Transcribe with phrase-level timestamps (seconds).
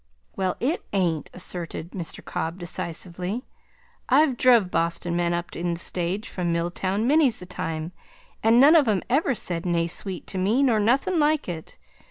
[0.35, 2.25] "Well, it ain't!" asserted Mr.
[2.25, 3.45] Cobb decisively.
[4.09, 7.91] "I've druv Boston men up in the stage from Milltown many's the time,
[8.41, 11.77] and none of em ever said Naysweet to me, nor nothin'like it.